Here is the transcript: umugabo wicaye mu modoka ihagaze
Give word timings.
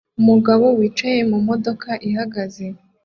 umugabo 0.19 0.65
wicaye 0.77 1.21
mu 1.31 1.39
modoka 1.47 1.89
ihagaze 2.07 2.65